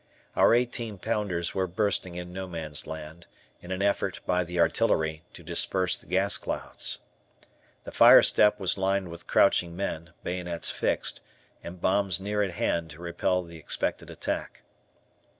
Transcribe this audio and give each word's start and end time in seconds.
Our 0.35 0.55
eighteen 0.55 0.97
pounders 0.97 1.53
were 1.53 1.67
bursting 1.67 2.15
in 2.15 2.33
No 2.33 2.47
Man's 2.47 2.87
Land, 2.87 3.27
in 3.61 3.69
an 3.71 3.83
effort, 3.83 4.19
by 4.25 4.43
the 4.43 4.59
artillery, 4.59 5.21
to 5.33 5.43
disperse 5.43 5.95
the 5.95 6.07
gas 6.07 6.37
clouds. 6.39 6.97
The 7.83 7.91
fire 7.91 8.23
step 8.23 8.59
was 8.59 8.79
lined 8.79 9.09
with 9.09 9.27
crouching 9.27 9.75
men, 9.75 10.13
bayonets 10.23 10.71
fixed, 10.71 11.21
and 11.63 11.79
bombs 11.79 12.19
near 12.19 12.41
at 12.41 12.53
hand 12.55 12.89
to 12.89 12.99
repel 12.99 13.43
the 13.43 13.57
expected 13.59 14.09
attack. 14.09 14.63